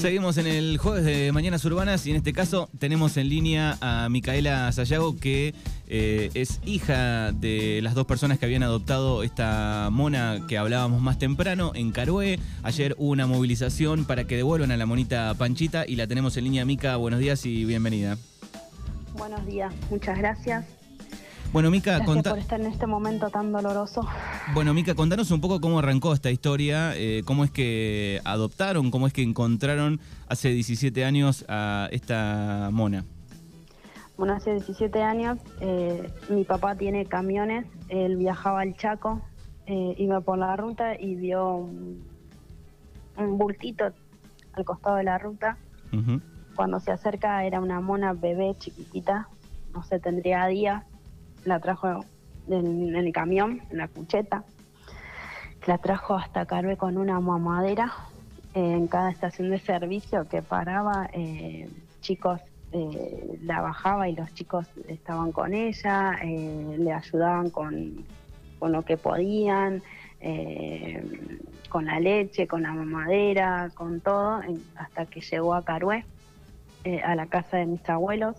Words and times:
Seguimos 0.00 0.38
en 0.38 0.46
el 0.46 0.78
jueves 0.78 1.04
de 1.04 1.30
Mañanas 1.30 1.62
Urbanas 1.66 2.06
y 2.06 2.10
en 2.10 2.16
este 2.16 2.32
caso 2.32 2.70
tenemos 2.78 3.18
en 3.18 3.28
línea 3.28 3.76
a 3.82 4.08
Micaela 4.08 4.72
Sayago 4.72 5.18
que 5.18 5.54
eh, 5.88 6.30
es 6.32 6.58
hija 6.64 7.32
de 7.32 7.80
las 7.82 7.94
dos 7.94 8.06
personas 8.06 8.38
que 8.38 8.46
habían 8.46 8.62
adoptado 8.62 9.22
esta 9.22 9.90
mona 9.92 10.40
que 10.48 10.56
hablábamos 10.56 11.02
más 11.02 11.18
temprano 11.18 11.72
en 11.74 11.92
Carué. 11.92 12.38
Ayer 12.62 12.94
hubo 12.96 13.10
una 13.10 13.26
movilización 13.26 14.06
para 14.06 14.24
que 14.24 14.36
devuelvan 14.36 14.70
a 14.70 14.78
la 14.78 14.86
monita 14.86 15.34
Panchita 15.34 15.84
y 15.86 15.96
la 15.96 16.06
tenemos 16.06 16.34
en 16.38 16.44
línea. 16.44 16.64
Mica, 16.64 16.96
buenos 16.96 17.20
días 17.20 17.44
y 17.44 17.66
bienvenida. 17.66 18.16
Buenos 19.18 19.44
días, 19.44 19.74
muchas 19.90 20.16
gracias. 20.16 20.64
Bueno, 21.52 21.70
Mica, 21.70 21.98
Gracias 21.98 22.22
por 22.22 22.38
estar 22.38 22.58
en 22.58 22.68
este 22.68 22.86
momento 22.86 23.28
tan 23.28 23.52
doloroso. 23.52 24.08
Bueno, 24.54 24.74
Mica, 24.74 24.94
contanos 24.94 25.30
un 25.30 25.40
poco 25.40 25.60
cómo 25.60 25.78
arrancó 25.78 26.12
esta 26.12 26.30
historia, 26.30 26.92
eh, 26.96 27.22
cómo 27.24 27.44
es 27.44 27.52
que 27.52 28.20
adoptaron, 28.24 28.90
cómo 28.90 29.06
es 29.06 29.12
que 29.12 29.22
encontraron 29.22 30.00
hace 30.28 30.48
17 30.48 31.04
años 31.04 31.44
a 31.48 31.88
esta 31.92 32.70
mona. 32.72 33.04
Bueno, 34.16 34.34
hace 34.34 34.52
17 34.54 35.02
años 35.02 35.38
eh, 35.60 36.10
mi 36.28 36.44
papá 36.44 36.74
tiene 36.74 37.06
camiones, 37.06 37.66
él 37.88 38.16
viajaba 38.16 38.62
al 38.62 38.76
Chaco, 38.76 39.22
eh, 39.66 39.94
iba 39.98 40.20
por 40.20 40.36
la 40.36 40.56
ruta 40.56 40.98
y 40.98 41.14
vio 41.14 41.54
un, 41.54 42.02
un 43.16 43.38
bultito 43.38 43.92
al 44.54 44.64
costado 44.64 44.96
de 44.96 45.04
la 45.04 45.18
ruta. 45.18 45.58
Cuando 46.56 46.80
se 46.80 46.92
acerca 46.92 47.44
era 47.44 47.60
una 47.60 47.80
mona 47.80 48.12
bebé 48.12 48.54
chiquitita, 48.58 49.28
no 49.72 49.82
sé, 49.82 50.00
tendría 50.00 50.46
días. 50.46 50.84
La 51.44 51.58
trajo 51.60 52.04
en, 52.48 52.96
el 52.96 53.12
camión, 53.12 53.62
en 53.70 53.78
la 53.78 53.88
cucheta. 53.88 54.44
La 55.66 55.78
trajo 55.78 56.14
hasta 56.14 56.46
Carve 56.46 56.76
con 56.76 56.96
una 56.96 57.20
mamadera. 57.20 57.92
Eh, 58.54 58.72
en 58.72 58.88
cada 58.88 59.10
estación 59.10 59.50
de 59.50 59.58
servicio 59.60 60.28
que 60.28 60.42
paraba, 60.42 61.08
eh, 61.12 61.68
chicos 62.00 62.40
eh, 62.72 63.38
la 63.42 63.60
bajaba 63.60 64.08
y 64.08 64.16
los 64.16 64.32
chicos 64.34 64.66
estaban 64.88 65.30
con 65.32 65.54
ella, 65.54 66.18
le 66.22 66.92
ayudaban 66.92 67.50
con, 67.50 68.04
con 68.58 68.72
lo 68.72 68.82
que 68.82 68.96
podían, 68.96 69.82
con 71.68 71.84
la 71.84 72.00
leche, 72.00 72.46
con 72.46 72.62
la 72.62 72.72
mamadera, 72.72 73.70
con 73.74 74.00
todo, 74.00 74.40
hasta 74.76 75.06
que 75.06 75.20
llegó 75.20 75.54
a 75.54 75.64
Carué, 75.64 76.04
a 77.04 77.14
la 77.14 77.26
casa 77.26 77.56
de 77.56 77.66
mis 77.66 77.88
abuelos. 77.88 78.36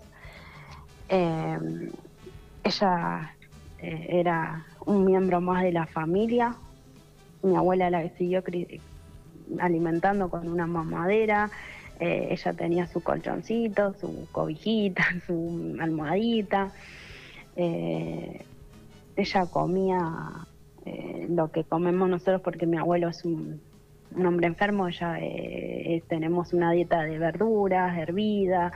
Ella 2.64 3.34
eh, 3.82 4.06
era 4.08 4.64
un 4.86 5.04
miembro 5.04 5.40
más 5.40 5.64
de 5.64 5.72
la 5.72 5.86
familia. 5.86 6.54
Mi 7.42 7.56
abuela 7.56 7.90
la 7.90 8.08
siguió 8.10 8.42
alimentando 9.58 10.30
con 10.30 10.48
una 10.48 10.66
mamadera. 10.66 11.50
Eh, 11.98 12.28
ella 12.30 12.52
tenía 12.52 12.86
su 12.86 13.02
colchoncito, 13.02 13.94
su 13.94 14.28
cobijita, 14.30 15.04
su 15.26 15.76
almohadita. 15.80 16.72
Eh, 17.56 18.44
ella 19.16 19.46
comía 19.46 19.98
lo 21.28 21.52
que 21.52 21.62
comemos 21.62 22.08
nosotros 22.08 22.40
porque 22.40 22.66
mi 22.66 22.76
abuelo 22.76 23.08
es 23.08 23.24
un, 23.24 23.60
hombre 24.16 24.46
enfermo. 24.46 24.86
Ella 24.88 25.18
tenemos 26.08 26.52
una 26.52 26.70
dieta 26.70 27.02
de 27.02 27.18
verduras, 27.18 27.98
hervidas. 27.98 28.72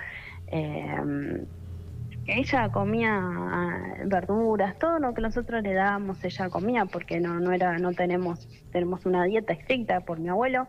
Ella 2.26 2.68
comía 2.70 3.18
ah, 3.18 3.94
verduras, 4.06 4.78
todo 4.78 4.98
lo 4.98 5.14
que 5.14 5.22
nosotros 5.22 5.62
le 5.62 5.72
dábamos 5.74 6.22
ella 6.24 6.48
comía 6.50 6.84
porque 6.86 7.20
no 7.20 7.38
no 7.40 7.52
era 7.52 7.78
no 7.78 7.92
tenemos 7.92 8.48
tenemos 8.72 9.06
una 9.06 9.24
dieta 9.24 9.52
estricta 9.52 10.00
por 10.00 10.18
mi 10.18 10.28
abuelo. 10.28 10.66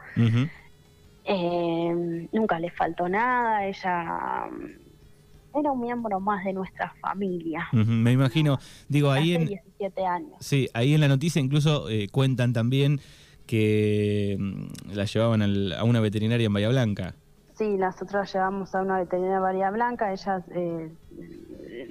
Eh, 1.30 2.28
nunca 2.32 2.60
le 2.60 2.72
faltó 2.72 3.10
nada, 3.10 3.66
ella 3.66 4.46
mm, 4.50 5.60
era 5.60 5.72
un 5.74 5.82
miembro 5.82 6.20
más 6.22 6.46
de 6.46 6.54
nuestra 6.54 6.94
familia. 7.02 7.68
Me 7.74 8.14
imagino, 8.14 8.60
digo, 8.88 9.12
ahí 9.12 9.34
en, 9.36 9.48
17 9.48 10.06
años. 10.06 10.32
sí, 10.40 10.70
ahí 10.74 10.94
en 10.94 11.02
la 11.02 11.10
noticia 11.10 11.42
incluso 11.42 11.90
eh, 11.90 12.08
cuentan 12.10 12.54
también 12.54 13.02
que 13.46 14.38
mm, 14.40 14.94
la 14.94 15.04
llevaban 15.06 15.42
al- 15.42 15.74
a 15.74 15.84
una 15.84 16.00
veterinaria 16.00 16.46
en 16.46 16.54
Bahía 16.54 16.70
Blanca. 16.70 17.16
Sí, 17.58 17.76
nosotros 17.76 18.14
la 18.14 18.24
llevamos 18.26 18.74
a 18.76 18.82
una 18.82 19.00
veterinaria 19.00 19.40
Bahía 19.40 19.72
Blanca, 19.72 20.14
ella 20.14 20.44
eh, 20.56 20.92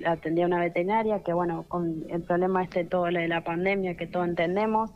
atendía 0.07 0.47
una 0.47 0.61
veterinaria 0.61 1.21
que 1.23 1.33
bueno, 1.33 1.65
con 1.69 2.05
el 2.09 2.23
problema 2.23 2.63
este 2.63 2.85
todo 2.85 3.11
lo 3.11 3.21
de 3.21 3.29
la 3.29 3.43
pandemia 3.43 3.97
que 3.97 4.07
todos 4.07 4.29
entendemos, 4.29 4.91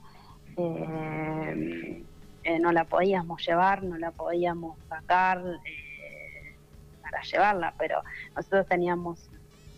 eh, 0.56 2.04
eh, 2.43 2.59
no 2.59 2.72
la 2.72 2.84
podíamos 2.84 3.47
llevar, 3.47 3.82
no 3.82 3.99
la 3.99 4.12
podíamos 4.12 4.78
sacar 4.88 5.43
eh, 5.66 6.56
para 7.03 7.22
llevarla, 7.22 7.75
pero 7.78 8.03
nosotros 8.34 8.66
teníamos 8.66 9.28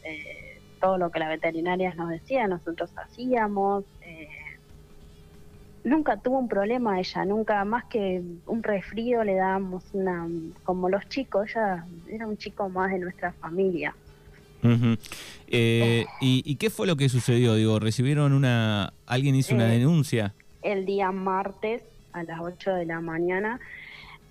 eh, 0.05 0.61
todo 0.81 0.97
lo 0.97 1.11
que 1.11 1.19
la 1.19 1.29
veterinaria 1.29 1.93
nos 1.95 2.11
decía, 2.11 2.47
nosotros 2.47 2.91
hacíamos. 2.97 3.85
nunca 5.83 6.17
tuvo 6.17 6.39
un 6.39 6.49
problema 6.49 7.01
ella, 7.01 7.25
nunca 7.25 7.65
más 7.65 7.85
que 7.87 8.23
un 8.47 8.63
resfrío 8.63 9.25
le 9.25 9.35
dábamos 9.35 9.85
una, 9.93 10.29
como 10.63 10.89
los 10.89 11.09
chicos, 11.09 11.51
ella 11.51 11.85
era 12.09 12.29
un 12.29 12.37
chico 12.37 12.69
más 12.69 12.93
de 12.93 13.01
nuestra 13.01 13.33
familia. 13.33 13.93
Ujú. 14.63 14.97
Eh, 15.49 16.07
¿y, 16.21 16.43
y 16.45 16.57
qué 16.57 16.71
fue 16.71 16.87
lo 16.87 16.97
que 16.97 17.09
sucedió? 17.09 17.55
Digo, 17.55 17.79
recibieron 17.79 18.33
una, 18.33 18.93
alguien 19.07 19.35
hizo 19.35 19.55
una 19.55 19.67
Eh, 19.69 19.79
denuncia. 19.79 20.35
El 20.63 20.87
día 20.87 21.11
martes 21.13 21.83
a 22.13 22.23
las 22.23 22.41
8 22.41 22.75
de 22.75 22.87
la 22.87 23.01
mañana, 23.01 23.61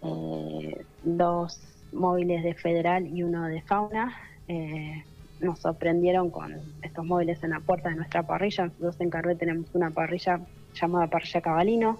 eh, 0.03 0.83
dos 1.03 1.59
móviles 1.91 2.43
de 2.43 2.53
Federal 2.53 3.05
y 3.07 3.23
uno 3.23 3.47
de 3.47 3.61
Fauna 3.61 4.15
eh, 4.47 5.03
nos 5.41 5.59
sorprendieron 5.59 6.29
con 6.29 6.55
estos 6.81 7.05
móviles 7.05 7.43
en 7.43 7.49
la 7.51 7.59
puerta 7.59 7.89
de 7.89 7.95
nuestra 7.95 8.23
parrilla. 8.23 8.65
Nosotros 8.65 8.95
en 8.99 9.37
tenemos 9.37 9.67
una 9.73 9.89
parrilla 9.89 10.39
llamada 10.79 11.07
Parrilla 11.07 11.41
Cabalino, 11.41 11.99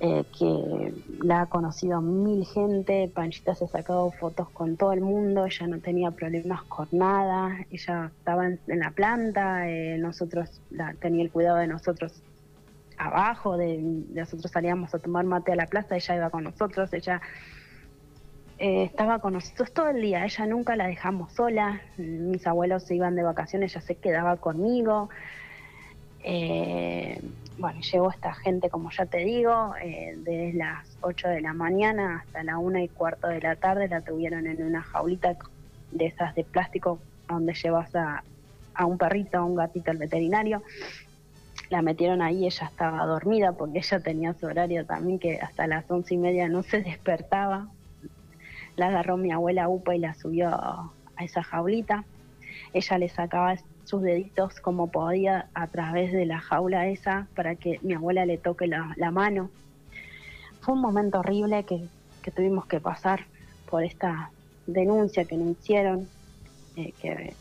eh, 0.00 0.24
que 0.38 0.94
la 1.22 1.42
ha 1.42 1.46
conocido 1.46 2.00
mil 2.00 2.46
gente. 2.46 3.10
Panchita 3.12 3.54
se 3.54 3.64
ha 3.64 3.68
sacado 3.68 4.10
fotos 4.12 4.48
con 4.50 4.76
todo 4.76 4.92
el 4.92 5.00
mundo, 5.00 5.46
ella 5.46 5.66
no 5.66 5.80
tenía 5.80 6.10
problemas 6.10 6.62
con 6.64 6.88
nada, 6.92 7.56
ella 7.70 8.12
estaba 8.16 8.46
en, 8.46 8.60
la 8.66 8.90
planta, 8.92 9.68
eh, 9.68 9.98
nosotros 9.98 10.60
la, 10.70 10.94
tenía 10.94 11.22
el 11.22 11.30
cuidado 11.30 11.58
de 11.58 11.66
nosotros 11.66 12.22
abajo, 12.96 13.56
de, 13.56 13.78
de 13.78 14.20
nosotros 14.20 14.50
salíamos 14.50 14.94
a 14.94 14.98
tomar 14.98 15.24
mate 15.24 15.52
a 15.52 15.56
la 15.56 15.66
plaza, 15.66 15.96
ella 15.96 16.16
iba 16.16 16.30
con 16.30 16.44
nosotros, 16.44 16.92
ella 16.92 17.20
eh, 18.58 18.82
estaba 18.82 19.20
con 19.20 19.34
nosotros 19.34 19.72
todo 19.72 19.88
el 19.90 20.00
día, 20.00 20.24
ella 20.24 20.46
nunca 20.46 20.74
la 20.74 20.88
dejamos 20.88 21.32
sola, 21.32 21.80
mis 21.96 22.44
abuelos 22.44 22.82
se 22.82 22.96
iban 22.96 23.14
de 23.14 23.22
vacaciones, 23.22 23.72
ella 23.72 23.80
se 23.80 23.94
quedaba 23.94 24.36
conmigo. 24.36 25.10
Eh, 26.24 27.20
bueno, 27.58 27.80
llegó 27.80 28.10
esta 28.10 28.32
gente, 28.34 28.70
como 28.70 28.90
ya 28.90 29.06
te 29.06 29.18
digo, 29.18 29.74
eh, 29.82 30.14
desde 30.18 30.52
las 30.52 30.96
8 31.00 31.28
de 31.28 31.40
la 31.40 31.52
mañana 31.52 32.22
hasta 32.24 32.44
la 32.44 32.58
1 32.58 32.78
y 32.78 32.88
cuarto 32.88 33.26
de 33.26 33.40
la 33.40 33.56
tarde 33.56 33.88
la 33.88 34.00
tuvieron 34.00 34.46
en 34.46 34.62
una 34.64 34.80
jaulita 34.80 35.36
de 35.90 36.06
esas 36.06 36.34
de 36.36 36.44
plástico 36.44 37.00
donde 37.26 37.54
llevas 37.54 37.94
a, 37.96 38.22
a 38.74 38.86
un 38.86 38.96
perrito, 38.96 39.38
a 39.38 39.44
un 39.44 39.56
gatito 39.56 39.90
al 39.90 39.96
veterinario. 39.96 40.62
La 41.68 41.82
metieron 41.82 42.22
ahí, 42.22 42.46
ella 42.46 42.66
estaba 42.66 43.04
dormida 43.04 43.52
porque 43.52 43.78
ella 43.78 44.00
tenía 44.00 44.34
su 44.34 44.46
horario 44.46 44.86
también 44.86 45.18
que 45.18 45.38
hasta 45.40 45.66
las 45.66 45.90
once 45.90 46.14
y 46.14 46.18
media 46.18 46.48
no 46.48 46.62
se 46.62 46.80
despertaba. 46.80 47.68
La 48.76 48.86
agarró 48.86 49.16
mi 49.16 49.32
abuela 49.32 49.68
Upa 49.68 49.96
y 49.96 49.98
la 49.98 50.14
subió 50.14 50.48
a 50.48 50.92
esa 51.18 51.42
jaulita. 51.42 52.04
Ella 52.72 52.98
le 52.98 53.08
sacaba 53.08 53.56
sus 53.88 54.02
deditos 54.02 54.60
como 54.60 54.90
podía 54.90 55.48
a 55.54 55.66
través 55.68 56.12
de 56.12 56.26
la 56.26 56.40
jaula 56.40 56.88
esa 56.88 57.26
para 57.34 57.54
que 57.54 57.80
mi 57.80 57.94
abuela 57.94 58.26
le 58.26 58.36
toque 58.36 58.66
la, 58.66 59.10
mano. 59.10 59.48
Fue 60.60 60.74
un 60.74 60.82
momento 60.82 61.20
horrible 61.20 61.64
que, 61.64 61.86
que 62.20 62.30
tuvimos 62.30 62.66
que 62.66 62.80
pasar 62.80 63.24
por 63.70 63.82
esta 63.82 64.30
denuncia 64.66 65.24
que 65.24 65.38
nos 65.38 65.58
hicieron, 65.58 66.06
eh, 66.76 66.92
que, 67.00 67.32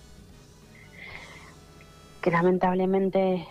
que 2.21 2.31
lamentablemente 2.31 3.45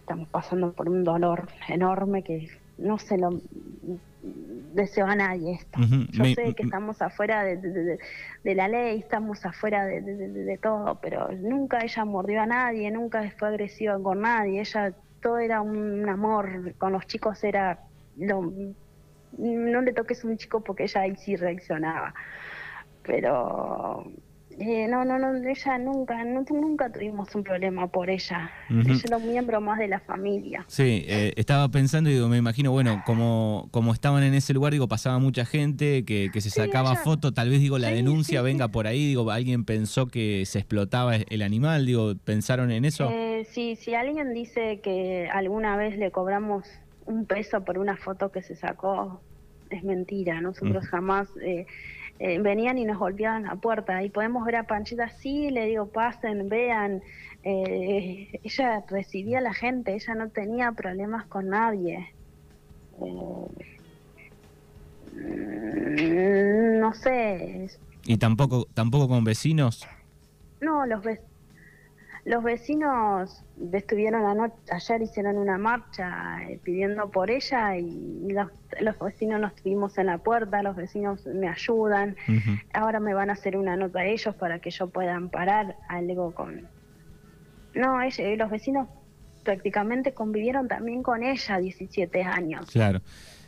estamos 0.00 0.28
pasando 0.28 0.72
por 0.72 0.90
un 0.90 1.04
dolor 1.04 1.48
enorme 1.68 2.22
que 2.22 2.50
no 2.78 2.98
se 2.98 3.18
lo 3.18 3.30
deseo 4.74 5.06
a 5.06 5.14
nadie 5.16 5.54
esto. 5.54 5.80
Yo 6.12 6.22
me- 6.22 6.34
sé 6.34 6.54
que 6.54 6.62
estamos 6.62 7.02
afuera 7.02 7.42
de, 7.44 7.56
de- 7.56 7.70
de- 7.70 7.98
de 8.44 8.54
la 8.54 8.68
ley, 8.68 8.98
estamos 9.00 9.44
afuera 9.44 9.84
de, 9.84 10.58
todo, 10.62 10.98
pero 11.00 11.28
nunca 11.32 11.80
ella 11.80 12.04
mordió 12.04 12.40
a 12.42 12.46
nadie, 12.46 12.90
nunca 12.90 13.30
fue 13.38 13.48
agresiva 13.48 14.00
con 14.02 14.20
nadie, 14.20 14.60
ella 14.60 14.94
todo 15.20 15.38
era 15.38 15.60
un 15.60 16.08
amor, 16.08 16.74
con 16.78 16.92
los 16.92 17.06
chicos 17.06 17.42
era 17.44 17.80
lo- 18.16 18.52
no 19.38 19.80
le 19.80 19.92
toques 19.92 20.24
a 20.24 20.28
un 20.28 20.36
chico 20.36 20.62
porque 20.62 20.84
ella 20.84 21.02
ahí 21.02 21.16
sí 21.16 21.36
reaccionaba, 21.36 22.14
pero 23.02 24.04
Eh, 24.58 24.86
no, 24.88 25.04
no, 25.04 25.18
no, 25.18 25.34
ella 25.48 25.78
nunca, 25.78 26.24
nunca 26.24 26.90
tuvimos 26.90 27.34
un 27.34 27.42
problema 27.42 27.86
por 27.88 28.10
ella. 28.10 28.50
Ella 28.68 29.00
era 29.04 29.16
un 29.16 29.28
miembro 29.28 29.60
más 29.60 29.78
de 29.78 29.88
la 29.88 30.00
familia. 30.00 30.64
Sí, 30.68 31.04
eh, 31.06 31.32
estaba 31.36 31.68
pensando 31.68 32.10
y 32.10 32.14
digo, 32.14 32.28
me 32.28 32.36
imagino, 32.36 32.70
bueno, 32.70 33.02
como, 33.06 33.68
como 33.70 33.92
estaban 33.92 34.22
en 34.22 34.34
ese 34.34 34.52
lugar, 34.52 34.72
digo, 34.72 34.88
pasaba 34.88 35.18
mucha 35.18 35.44
gente 35.44 36.04
que, 36.04 36.30
que 36.32 36.40
se 36.40 36.50
sacaba 36.50 36.96
foto, 36.96 37.32
tal 37.32 37.50
vez 37.50 37.60
digo, 37.60 37.78
la 37.78 37.90
denuncia 37.90 38.42
venga 38.42 38.68
por 38.68 38.86
ahí, 38.86 39.06
digo, 39.06 39.30
alguien 39.30 39.64
pensó 39.64 40.06
que 40.06 40.44
se 40.46 40.58
explotaba 40.58 41.16
el 41.16 41.42
animal, 41.42 41.86
digo, 41.86 42.14
¿pensaron 42.24 42.70
en 42.70 42.84
eso? 42.84 43.08
Eh, 43.10 43.46
sí, 43.50 43.76
si 43.76 43.94
alguien 43.94 44.34
dice 44.34 44.80
que 44.82 45.28
alguna 45.32 45.76
vez 45.76 45.96
le 45.96 46.10
cobramos 46.10 46.66
un 47.06 47.26
peso 47.26 47.64
por 47.64 47.78
una 47.78 47.96
foto 47.96 48.30
que 48.30 48.42
se 48.42 48.54
sacó, 48.54 49.20
es 49.70 49.82
mentira, 49.82 50.40
nosotros 50.40 50.86
jamás... 50.86 51.28
Eh, 52.24 52.38
venían 52.38 52.78
y 52.78 52.84
nos 52.84 52.98
golpeaban 52.98 53.42
la 53.42 53.56
puerta 53.56 54.00
y 54.04 54.08
podemos 54.08 54.44
ver 54.44 54.54
a 54.54 54.62
Panchita, 54.62 55.08
sí, 55.08 55.50
le 55.50 55.66
digo, 55.66 55.88
pasen, 55.88 56.48
vean, 56.48 57.02
eh, 57.42 58.38
ella 58.44 58.84
recibía 58.88 59.38
a 59.38 59.40
la 59.40 59.52
gente, 59.52 59.92
ella 59.92 60.14
no 60.14 60.28
tenía 60.28 60.70
problemas 60.70 61.26
con 61.26 61.48
nadie. 61.48 62.14
Eh, 65.16 66.78
no 66.78 66.94
sé. 66.94 67.66
¿Y 68.04 68.18
tampoco, 68.18 68.68
tampoco 68.72 69.08
con 69.08 69.24
vecinos? 69.24 69.84
No, 70.60 70.86
los 70.86 71.02
vecinos 71.02 71.31
los 72.24 72.44
vecinos 72.44 73.42
estuvieron 73.72 74.24
anoche, 74.24 74.54
ayer 74.70 75.02
hicieron 75.02 75.38
una 75.38 75.58
marcha 75.58 76.38
eh, 76.48 76.60
pidiendo 76.62 77.10
por 77.10 77.30
ella 77.30 77.76
y 77.76 78.28
los, 78.30 78.48
vecinos 79.00 79.40
nos 79.40 79.54
tuvimos 79.56 79.98
en 79.98 80.06
la 80.06 80.18
puerta, 80.18 80.62
los 80.62 80.76
vecinos 80.76 81.26
me 81.26 81.48
ayudan. 81.48 82.16
Ahora 82.72 83.00
me 83.00 83.12
van 83.12 83.30
a 83.30 83.32
hacer 83.32 83.56
una 83.56 83.76
nota 83.76 84.00
a 84.00 84.06
ellos 84.06 84.34
para 84.36 84.60
que 84.60 84.70
yo 84.70 84.88
pueda 84.88 85.16
amparar 85.16 85.76
algo 85.88 86.32
con... 86.32 86.68
No, 87.74 88.00
eh, 88.02 88.36
los 88.36 88.50
vecinos 88.50 88.88
prácticamente 89.42 90.14
convivieron 90.14 90.68
también 90.68 91.02
con 91.02 91.24
ella 91.24 91.58
17 91.58 92.22
años. 92.22 92.70
Claro. 92.70 93.00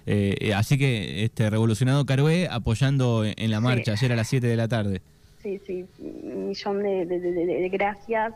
Eh, 0.06 0.52
así 0.54 0.76
que 0.76 1.24
este 1.24 1.48
revolucionado 1.48 2.04
Carué 2.04 2.48
apoyando 2.50 3.24
en 3.24 3.50
la 3.50 3.60
marcha 3.60 3.92
ayer 3.92 4.12
a 4.12 4.16
las 4.16 4.28
7 4.28 4.46
de 4.46 4.56
la 4.56 4.68
tarde 4.68 5.00
sí, 5.44 5.60
sí, 5.66 5.86
un 5.98 6.48
millón 6.48 6.82
de, 6.82 7.68
gracias 7.70 8.32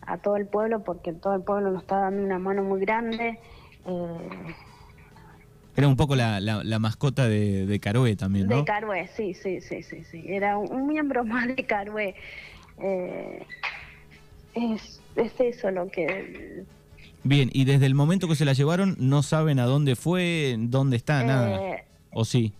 a 0.00 0.16
todo 0.16 0.36
el 0.36 0.46
pueblo 0.46 0.82
porque 0.82 1.12
todo 1.12 1.34
el 1.34 1.42
pueblo 1.42 1.70
nos 1.70 1.82
está 1.82 1.98
dando 1.98 2.24
una 2.24 2.38
mano 2.38 2.62
muy 2.62 2.80
grande. 2.80 3.38
Eh, 3.86 4.54
era 5.76 5.86
un 5.86 5.96
poco 5.96 6.16
la, 6.16 6.40
mascota 6.80 7.28
de, 7.28 7.66
de 7.66 7.80
Carué 7.80 8.16
también, 8.16 8.48
¿no? 8.48 8.56
De 8.56 8.64
Carué, 8.64 9.08
sí, 9.14 9.34
sí, 9.34 9.60
sí, 9.60 9.82
sí, 9.82 10.02
sí. 10.10 10.24
Era 10.26 10.56
un, 10.56 10.86
miembro 10.86 11.24
más 11.24 11.46
de 11.46 11.64
Carué. 11.66 12.14
Eh, 12.80 13.42
es, 14.54 15.00
eso 15.16 15.70
lo 15.70 15.88
que... 15.88 16.64
Bien, 17.24 17.50
y 17.52 17.64
desde 17.64 17.86
el 17.86 17.94
momento 17.94 18.26
que 18.26 18.36
se 18.36 18.44
la 18.44 18.54
llevaron, 18.54 18.96
¿no 18.98 19.22
saben 19.22 19.58
a 19.58 19.64
dónde 19.64 19.96
fue, 19.96 20.56
dónde 20.58 20.96
está, 20.96 21.22
nada? 21.24 21.74
Eh, 21.74 21.84
¿O 22.12 22.24
sí? 22.24 22.54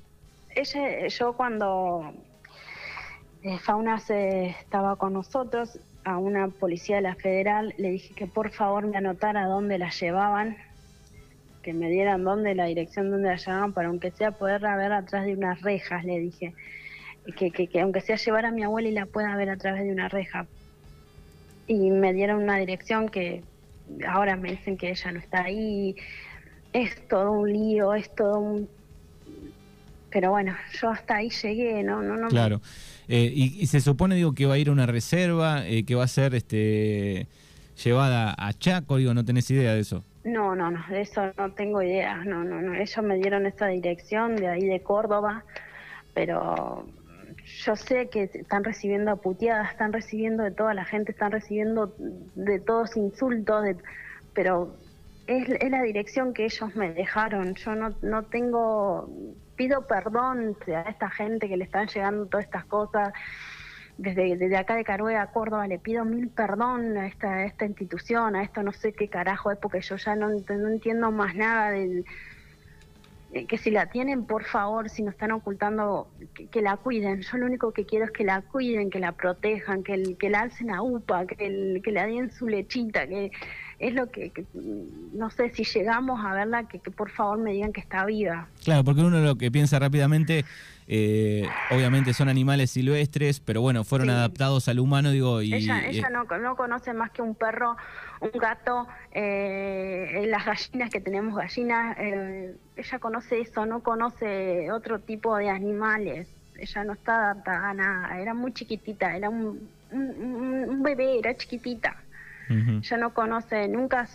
Ella, 0.54 1.06
yo 1.06 1.32
cuando 1.32 2.12
eh, 3.42 3.58
Fauna 3.58 3.98
se 3.98 4.48
estaba 4.48 4.96
con 4.96 5.12
nosotros, 5.12 5.78
a 6.04 6.16
una 6.16 6.48
policía 6.48 6.96
de 6.96 7.02
la 7.02 7.14
federal 7.14 7.74
le 7.76 7.90
dije 7.90 8.14
que 8.14 8.26
por 8.26 8.50
favor 8.50 8.86
me 8.86 8.96
anotara 8.96 9.46
dónde 9.46 9.78
la 9.78 9.90
llevaban, 9.90 10.56
que 11.62 11.74
me 11.74 11.90
dieran 11.90 12.24
dónde, 12.24 12.54
la 12.54 12.64
dirección 12.64 13.10
donde 13.10 13.28
la 13.28 13.36
llevaban, 13.36 13.72
para 13.74 13.88
aunque 13.88 14.10
sea 14.10 14.32
poderla 14.32 14.76
ver 14.76 14.92
atrás 14.92 15.26
de 15.26 15.34
unas 15.34 15.60
rejas, 15.60 16.04
le 16.04 16.18
dije. 16.18 16.54
Que, 17.36 17.50
que, 17.50 17.80
aunque 17.82 18.00
sea 18.00 18.16
llevar 18.16 18.46
a 18.46 18.50
mi 18.50 18.62
abuela 18.62 18.88
y 18.88 18.92
la 18.92 19.04
pueda 19.04 19.36
ver 19.36 19.50
a 19.50 19.58
través 19.58 19.82
de 19.82 19.92
una 19.92 20.08
reja. 20.08 20.46
Y 21.66 21.90
me 21.90 22.14
dieron 22.14 22.42
una 22.42 22.56
dirección 22.56 23.10
que 23.10 23.42
ahora 24.06 24.36
me 24.36 24.52
dicen 24.52 24.78
que 24.78 24.88
ella 24.88 25.12
no 25.12 25.18
está 25.18 25.42
ahí. 25.42 25.94
Es 26.72 27.06
todo 27.06 27.32
un 27.32 27.52
lío, 27.52 27.92
es 27.92 28.14
todo 28.14 28.38
un... 28.38 28.68
Pero 30.10 30.30
bueno, 30.30 30.56
yo 30.80 30.90
hasta 30.90 31.16
ahí 31.16 31.30
llegué, 31.30 31.82
¿no? 31.82 32.02
no, 32.02 32.16
no 32.16 32.28
claro. 32.28 32.60
Eh, 33.08 33.32
y, 33.34 33.66
se 33.66 33.80
supone, 33.80 34.14
digo, 34.14 34.34
que 34.34 34.46
va 34.46 34.54
a 34.54 34.58
ir 34.58 34.68
a 34.68 34.72
una 34.72 34.86
reserva, 34.86 35.66
eh, 35.66 35.84
que 35.84 35.94
va 35.94 36.04
a 36.04 36.08
ser 36.08 36.34
este 36.34 37.26
llevada 37.82 38.34
a 38.36 38.52
Chaco, 38.52 38.96
digo, 38.96 39.14
¿no 39.14 39.24
tenés 39.24 39.50
idea 39.50 39.72
de 39.72 39.80
eso? 39.80 40.04
No, 40.24 40.54
no, 40.54 40.70
no, 40.70 40.84
de 40.90 41.00
eso 41.00 41.22
no 41.38 41.52
tengo 41.52 41.82
idea, 41.82 42.16
no, 42.24 42.44
no, 42.44 42.60
no, 42.60 42.74
ellos 42.74 43.04
me 43.04 43.16
dieron 43.16 43.46
esa 43.46 43.68
dirección 43.68 44.36
de 44.36 44.48
ahí 44.48 44.66
de 44.66 44.82
Córdoba, 44.82 45.44
pero 46.12 46.86
yo 47.64 47.76
sé 47.76 48.08
que 48.08 48.24
están 48.24 48.64
recibiendo 48.64 49.16
puteadas, 49.16 49.70
están 49.70 49.92
recibiendo 49.92 50.42
de 50.42 50.50
toda 50.50 50.74
la 50.74 50.84
gente, 50.84 51.12
están 51.12 51.32
recibiendo 51.32 51.94
de 52.34 52.60
todos 52.60 52.96
insultos, 52.96 53.64
pero 54.34 54.76
es, 55.28 55.48
es, 55.48 55.70
la 55.70 55.82
dirección 55.82 56.32
que 56.32 56.46
ellos 56.46 56.74
me 56.74 56.92
dejaron, 56.92 57.54
yo 57.54 57.74
no, 57.74 57.94
no 58.02 58.24
tengo 58.24 59.08
pido 59.56 59.86
perdón 59.86 60.56
a 60.68 60.82
esta 60.88 61.10
gente 61.10 61.48
que 61.48 61.56
le 61.56 61.64
están 61.64 61.86
llegando 61.88 62.26
todas 62.26 62.46
estas 62.46 62.64
cosas. 62.64 63.12
Desde, 63.98 64.36
desde 64.36 64.56
acá 64.56 64.76
de 64.76 64.84
Carué 64.84 65.16
a 65.16 65.26
Córdoba 65.26 65.66
le 65.66 65.80
pido 65.80 66.04
mil 66.04 66.28
perdón 66.28 66.96
a 66.96 67.08
esta, 67.08 67.44
esta 67.44 67.64
institución, 67.64 68.36
a 68.36 68.44
esto 68.44 68.62
no 68.62 68.72
sé 68.72 68.92
qué 68.92 69.08
carajo 69.08 69.50
es, 69.50 69.58
porque 69.58 69.80
yo 69.80 69.96
ya 69.96 70.14
no, 70.14 70.28
no 70.28 70.68
entiendo 70.68 71.10
más 71.10 71.34
nada 71.34 71.72
del 71.72 72.04
que 73.46 73.58
si 73.58 73.70
la 73.70 73.90
tienen, 73.90 74.24
por 74.24 74.44
favor, 74.44 74.88
si 74.88 75.02
no 75.02 75.10
están 75.10 75.32
ocultando, 75.32 76.08
que, 76.50 76.62
la 76.62 76.78
cuiden. 76.78 77.20
Yo 77.20 77.36
lo 77.36 77.44
único 77.44 77.72
que 77.72 77.84
quiero 77.84 78.06
es 78.06 78.10
que 78.10 78.24
la 78.24 78.40
cuiden, 78.40 78.88
que 78.88 79.00
la 79.00 79.12
protejan, 79.12 79.82
que, 79.82 80.16
que 80.18 80.30
la 80.30 80.40
alcen 80.40 80.70
a 80.70 80.80
UPA, 80.80 81.26
que, 81.26 81.80
que 81.84 81.92
le 81.92 82.06
den 82.06 82.30
su 82.30 82.48
lechita, 82.48 83.06
que 83.06 83.30
es 83.78 83.94
lo 83.94 84.10
que, 84.10 84.32
no 85.12 85.30
sé, 85.30 85.50
si 85.50 85.64
llegamos 85.64 86.24
a 86.24 86.34
verla, 86.34 86.64
que, 86.64 86.78
por 86.78 87.10
favor 87.10 87.38
me 87.38 87.52
digan 87.52 87.72
que 87.72 87.80
está 87.80 88.04
viva. 88.04 88.48
Claro, 88.64 88.82
porque 88.82 89.02
uno 89.02 89.20
lo 89.20 89.36
que 89.36 89.52
piensa 89.52 89.78
rápidamente, 89.78 90.44
eh, 90.88 91.46
obviamente 91.70 92.12
son 92.12 92.28
animales 92.28 92.72
silvestres, 92.72 93.38
pero 93.38 93.60
bueno, 93.60 93.84
fueron 93.84 94.10
adaptados 94.10 94.66
al 94.68 94.80
humano, 94.80 95.12
digo, 95.12 95.42
y... 95.42 95.54
Ella, 95.54 95.86
ella 95.86 96.10
no, 96.10 96.24
no 96.24 96.56
conoce 96.56 96.92
más 96.92 97.12
que 97.12 97.22
un 97.22 97.36
perro, 97.36 97.76
un 98.20 98.32
gato, 98.40 98.88
eh, 99.12 100.24
las 100.26 100.44
gallinas 100.44 100.90
que 100.90 101.00
tenemos 101.00 101.36
gallinas, 101.36 101.96
eh, 102.00 102.56
ella 102.76 102.98
conoce 102.98 103.40
eso, 103.42 103.64
no 103.64 103.80
conoce 103.84 104.72
otro 104.72 104.98
tipo 104.98 105.36
de 105.36 105.50
animales, 105.50 106.26
ella 106.58 106.82
no 106.82 106.94
está 106.94 107.30
adaptada 107.30 107.70
a 107.70 107.74
nada, 107.74 108.20
era 108.20 108.34
muy 108.34 108.52
chiquitita, 108.52 109.16
era 109.16 109.30
un, 109.30 109.68
un 109.92 110.82
bebé, 110.82 111.20
era 111.20 111.36
chiquitita. 111.36 111.96
Ya 112.80 112.96
no 112.96 113.12
conoce 113.12 113.68
nunca 113.68 114.08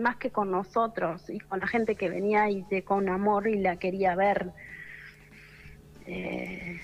más 0.00 0.16
que 0.16 0.30
con 0.30 0.50
nosotros 0.50 1.28
y 1.28 1.40
con 1.40 1.60
la 1.60 1.66
gente 1.66 1.96
que 1.96 2.08
venía 2.08 2.48
y 2.48 2.62
de 2.70 2.84
con 2.84 3.08
amor 3.08 3.48
y 3.48 3.58
la 3.58 3.76
quería 3.76 4.14
ver. 4.14 4.50
Eh, 6.06 6.80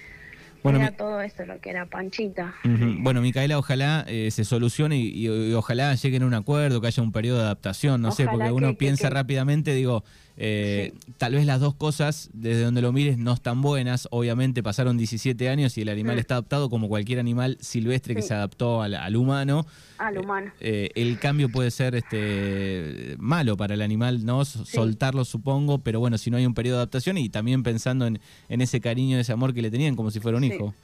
bueno, 0.63 0.81
era 0.81 0.91
todo 0.97 1.21
eso 1.21 1.47
lo 1.47 1.61
que 1.61 1.71
era 1.71 1.87
Panchita. 1.87 2.55
Bueno, 2.65 3.21
Micaela, 3.21 3.59
ojalá 3.59 4.05
eh, 4.09 4.31
se 4.33 4.45
solucione 4.45 4.97
y, 4.97 5.29
ojalá 5.55 5.95
lleguen 5.95 6.25
a 6.25 6.27
un 6.27 6.35
acuerdo, 6.35 6.81
que 6.81 6.89
haya 6.89 7.03
un 7.03 7.13
periodo 7.13 7.39
de 7.39 7.45
adaptación, 7.45 8.03
no 8.03 8.11
sé, 8.11 8.27
porque 8.27 8.51
uno 8.51 8.75
piensa 8.77 9.09
rápidamente, 9.09 9.75
digo, 9.75 10.03
eh, 10.39 10.93
tal 11.17 11.35
vez 11.35 11.47
las 11.47 11.61
dos 11.61 11.75
cosas, 11.75 12.29
desde 12.33 12.63
donde 12.63 12.83
lo 12.83 12.93
mires, 12.93 13.17
no 13.17 13.33
están 13.33 13.63
buenas. 13.63 14.07
Obviamente 14.11 14.63
pasaron 14.63 14.99
17 14.99 15.49
años 15.49 15.79
y 15.79 15.83
el 15.83 15.89
animal 15.89 16.17
mm. 16.17 16.19
está 16.19 16.35
adaptado 16.35 16.69
como 16.69 16.89
cualquier 16.89 17.19
animal 17.19 17.57
silvestre 17.61 18.15
que 18.15 18.23
se 18.23 18.35
adaptó 18.35 18.83
al, 18.83 19.17
humano. 19.17 19.67
Al 19.99 20.19
humano. 20.19 20.53
Eh, 20.61 20.91
el 20.95 21.19
cambio 21.19 21.49
puede 21.49 21.71
ser 21.71 21.95
este 21.95 23.17
malo 23.19 23.57
para 23.57 23.75
el 23.75 23.83
animal, 23.83 24.25
¿no? 24.27 24.45
Soltarlo, 24.45 25.25
supongo, 25.25 25.79
pero 25.79 26.01
bueno, 26.01 26.19
si 26.19 26.31
no 26.31 26.37
hay 26.37 26.45
un 26.45 26.55
periodo 26.55 26.77
de 26.77 26.83
adaptación 26.83 27.17
y 27.17 27.29
también 27.29 27.63
pensando 27.63 28.07
en, 28.07 28.21
ese 28.49 28.81
cariño, 28.81 29.19
ese 29.19 29.33
amor 29.33 29.55
que 29.55 29.63
le 29.63 29.71
tenían 29.71 29.97
como 29.97 30.11
si 30.11 30.21
fuera 30.21 30.37
un 30.37 30.45
hijo. 30.45 30.75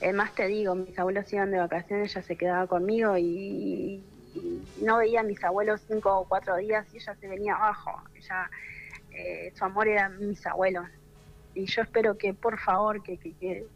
Es 0.00 0.14
más 0.14 0.34
te 0.34 0.46
digo, 0.46 0.74
mis 0.74 0.98
abuelos 0.98 1.30
iban 1.32 1.50
de 1.50 1.58
vacaciones, 1.58 2.12
ella 2.12 2.22
se 2.22 2.36
quedaba 2.36 2.66
conmigo 2.66 3.18
y, 3.18 4.00
no 4.80 4.98
veía 4.98 5.20
a 5.20 5.24
mis 5.24 5.42
abuelos 5.44 5.80
cinco 5.86 6.20
o 6.20 6.24
cuatro 6.24 6.56
días 6.56 6.86
y 6.92 6.98
ella 6.98 7.14
se 7.20 7.28
venía 7.28 7.54
abajo. 7.54 8.02
Ella, 8.14 8.50
eh, 9.12 9.52
su 9.54 9.64
amor 9.64 9.88
era 9.88 10.08
mis 10.08 10.44
abuelos. 10.46 10.86
Y 11.54 11.66
yo 11.66 11.82
espero 11.82 12.16
que, 12.16 12.32
por 12.34 12.58
favor, 12.58 13.02
que, 13.02 13.18
que, 13.18 13.66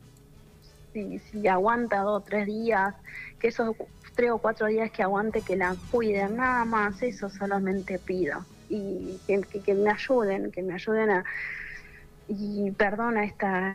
si, 0.93 1.49
aguanta 1.49 1.99
dos 2.01 2.23
o 2.23 2.25
tres 2.25 2.47
días, 2.47 2.95
que 3.39 3.49
esos 3.49 3.77
tres 4.15 4.31
o 4.31 4.39
cuatro 4.39 4.67
días 4.69 4.91
que 4.93 5.03
aguante, 5.03 5.43
que 5.43 5.57
la 5.57 5.75
cuiden, 5.91 6.37
nada 6.37 6.65
más, 6.65 7.03
eso 7.03 7.29
solamente 7.29 7.99
pido. 7.99 8.45
Y 8.69 9.19
que, 9.27 9.75
me 9.75 9.91
ayuden, 9.91 10.51
que 10.51 10.63
me 10.63 10.75
ayuden 10.75 11.11
a... 11.11 11.25
Y 12.27 12.71
perdona 12.71 13.25
esta, 13.25 13.75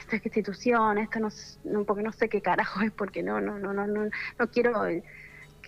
esta 0.00 0.16
institución, 0.16 0.98
esto 0.98 1.20
no, 1.64 1.84
porque 1.84 2.02
no 2.02 2.12
sé 2.12 2.28
qué 2.28 2.40
carajo 2.40 2.80
es, 2.80 2.90
porque 2.90 3.22
no, 3.22 3.40
no, 3.40 3.60
no, 3.60 3.72
no, 3.72 3.86
no, 3.86 4.10
no 4.38 4.50
quiero 4.50 4.72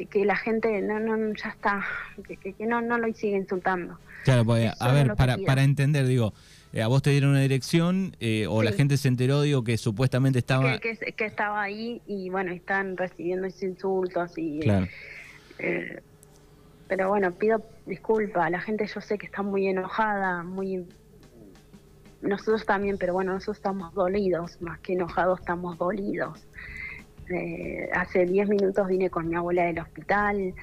que, 0.07 0.25
la 0.25 0.37
gente 0.37 0.81
no, 0.83 1.01
no 1.01 1.35
ya 1.35 1.51
está, 1.51 1.85
que, 2.27 2.37
que, 2.37 2.67
no, 2.67 2.81
no 2.81 2.99
lo 2.99 3.13
sigue 3.15 3.37
insultando. 3.37 3.99
Claro, 4.25 4.45
pues, 4.45 4.73
a 4.81 4.93
ver, 4.93 5.15
para, 5.15 5.37
para 5.39 5.63
entender, 5.63 6.07
digo, 6.07 6.33
a 6.81 6.87
vos 6.87 7.03
te 7.03 7.11
dieron 7.11 7.31
una 7.31 7.41
dirección 7.41 8.15
o 8.49 8.63
la 8.63 8.73
gente 8.73 8.97
se 8.97 9.09
enteró, 9.09 9.43
digo, 9.43 9.65
que 9.65 9.77
supuestamente 9.77 10.39
estaba... 10.39 10.79
Que, 10.79 10.99
estaba 11.19 11.63
ahí 11.63 12.03
y 12.07 12.31
bueno, 12.31 12.53
están 12.53 12.97
recibiendo 12.97 13.47
esos 13.47 13.63
insultos 13.63 14.37
y... 14.37 14.61
pero 16.89 17.09
bueno, 17.09 17.33
pido 17.33 17.63
disculpas, 17.87 18.51
la 18.51 18.61
gente 18.61 18.87
yo 18.87 19.01
sé 19.01 19.19
que 19.19 19.27
está 19.27 19.43
muy 19.43 19.67
enojada, 19.67 20.43
muy 20.43 20.87
nosotros 22.21 22.65
también, 22.67 22.99
pero 22.99 23.13
bueno, 23.13 23.33
nosotros 23.33 23.59
estamos 23.59 23.95
dolidos, 23.95 24.61
más 24.61 24.79
que 24.81 24.95
enojados, 24.95 25.41
estamos 25.41 25.79
dolidos. 25.79 26.47
Eh, 27.31 27.89
hace 27.93 28.27
10 28.27 28.49
minutos 28.49 28.87
vine 28.89 29.11
con 29.11 29.29
mi 29.29 29.37
abuela 29.37 29.65
del 29.65 29.79
hospital. 29.79 30.55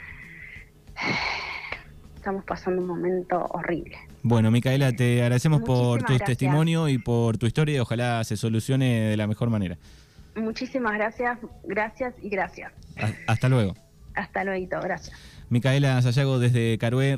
Estamos 2.16 2.44
pasando 2.44 2.82
un 2.82 2.88
momento 2.88 3.46
horrible. 3.52 3.98
Bueno, 4.24 4.50
Micaela, 4.50 4.92
te 4.92 5.22
agradecemos 5.22 5.62
por 5.62 6.02
tu 6.04 6.18
testimonio 6.18 6.90
y 6.90 6.98
por 6.98 7.38
tu 7.38 7.46
historia 7.46 7.76
y 7.76 7.80
ojalá 7.80 8.24
se 8.24 8.36
solucione 8.36 9.02
de 9.02 9.18
la 9.18 9.28
mejor 9.28 9.50
manera. 9.50 9.78
Muchísimas 10.36 10.94
gracias, 10.94 11.38
gracias 11.64 12.16
y 12.22 12.30
gracias. 12.30 12.72
hasta 13.28 13.48
luego. 13.48 13.76
Hasta 14.16 14.44
luego, 14.44 14.82
gracias. 14.82 15.16
Micaela 15.50 16.02
Sayago 16.02 16.40
desde 16.40 16.78
Carué. 16.80 17.14